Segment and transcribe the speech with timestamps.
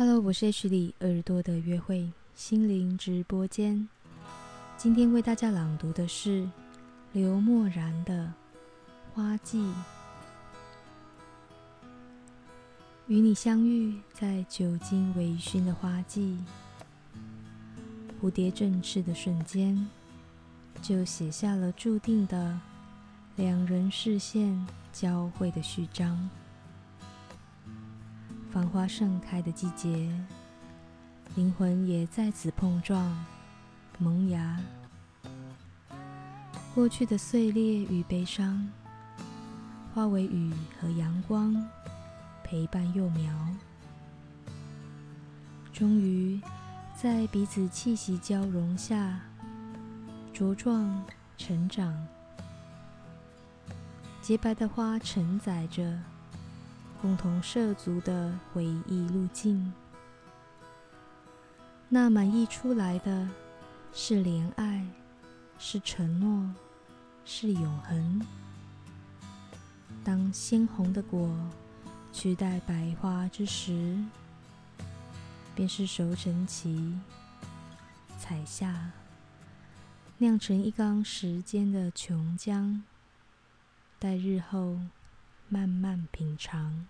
[0.00, 3.86] Hello，我是 H 里耳朵的约会心灵直播间。
[4.78, 6.48] 今天为大家朗读的是
[7.12, 8.32] 刘默然的
[9.14, 9.58] 《花季》。
[13.08, 16.38] 与你相遇在酒精微醺的花季，
[18.22, 19.86] 蝴蝶振翅的瞬间，
[20.80, 22.58] 就写下了注定的
[23.36, 26.30] 两人视线交汇的序章。
[28.52, 30.10] 繁花盛开的季节，
[31.36, 33.24] 灵魂也在此碰撞、
[33.98, 34.60] 萌芽。
[36.74, 38.68] 过去的碎裂与悲伤，
[39.94, 41.54] 化为雨和阳光，
[42.42, 43.32] 陪伴幼苗。
[45.72, 46.40] 终于，
[46.96, 49.20] 在彼此气息交融下，
[50.34, 51.04] 茁壮
[51.38, 51.94] 成长。
[54.20, 55.96] 洁白的花承载着。
[57.00, 59.72] 共同涉足的回忆路径，
[61.88, 63.26] 那满溢出来的
[63.92, 64.86] 是怜爱，
[65.58, 66.54] 是承诺，
[67.24, 68.20] 是永恒。
[70.04, 71.34] 当鲜红的果
[72.12, 73.96] 取代白花之时，
[75.54, 76.94] 便是熟成期，
[78.18, 78.90] 采下，
[80.18, 82.82] 酿成一缸时间的琼浆，
[83.98, 84.78] 待日后。
[85.52, 86.86] 慢慢品尝。